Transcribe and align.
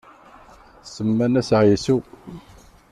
Semman-as 0.93 1.49
Ɛisu. 1.59 1.97